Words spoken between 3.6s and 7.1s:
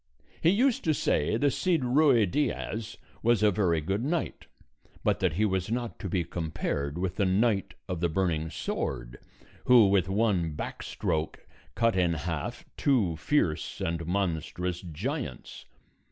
good knight, but that he was not to be compared